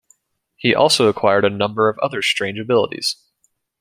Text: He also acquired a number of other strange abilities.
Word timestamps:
He 0.55 0.73
also 0.73 1.09
acquired 1.09 1.45
a 1.45 1.49
number 1.51 1.87
of 1.87 1.99
other 1.99 2.23
strange 2.23 2.57
abilities. 2.57 3.17